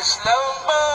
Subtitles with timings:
[0.00, 0.89] Islam bagai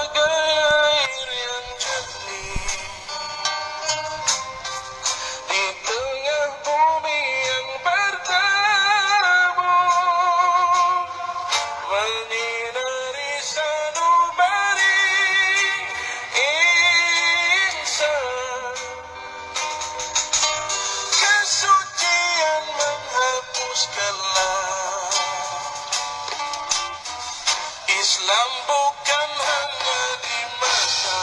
[28.05, 31.22] Islam bukan hanya di masa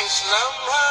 [0.00, 0.85] Islam hadir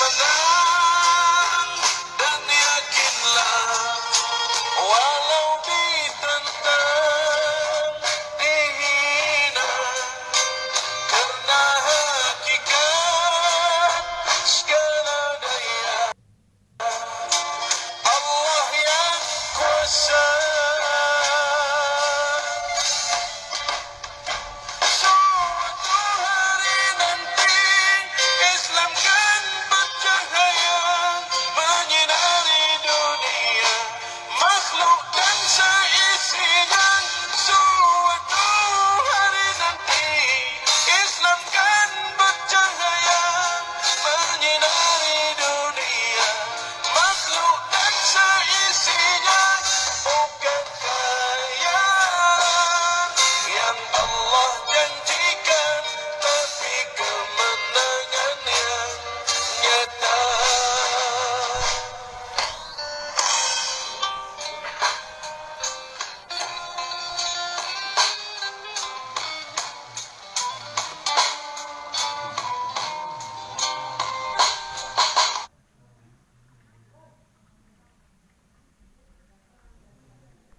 [0.00, 0.67] Maná.